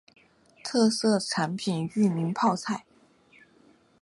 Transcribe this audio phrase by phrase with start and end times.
[0.63, 2.85] 特色产品裕民泡菜。